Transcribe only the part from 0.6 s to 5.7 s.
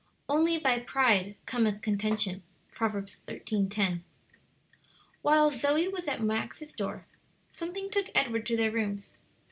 pride cometh contention." Prov. 13:10. While